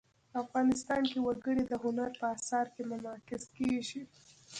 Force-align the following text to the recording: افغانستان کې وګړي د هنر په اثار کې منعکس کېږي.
افغانستان 0.43 1.01
کې 1.11 1.19
وګړي 1.21 1.63
د 1.67 1.73
هنر 1.83 2.11
په 2.19 2.25
اثار 2.35 2.65
کې 2.73 2.81
منعکس 2.89 3.43
کېږي. 3.57 4.01